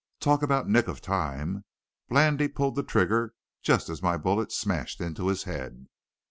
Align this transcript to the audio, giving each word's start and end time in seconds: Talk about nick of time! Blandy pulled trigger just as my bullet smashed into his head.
Talk 0.19 0.41
about 0.41 0.67
nick 0.67 0.87
of 0.87 0.99
time! 0.99 1.63
Blandy 2.09 2.47
pulled 2.47 2.87
trigger 2.89 3.35
just 3.61 3.87
as 3.87 4.01
my 4.01 4.17
bullet 4.17 4.51
smashed 4.51 4.99
into 4.99 5.27
his 5.27 5.43
head. 5.43 5.89